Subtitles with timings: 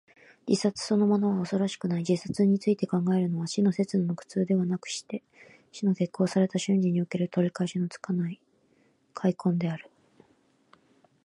[0.47, 1.99] 自殺そのものは恐ろしくない。
[1.99, 5.21] 自殺について考えるのは、死の刹那の苦痛ではなくして、
[5.71, 8.39] 死の決行された瞬時における、取り返しのつかない
[9.13, 9.91] 悔恨である。